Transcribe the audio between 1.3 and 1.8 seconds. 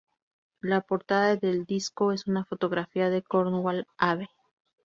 del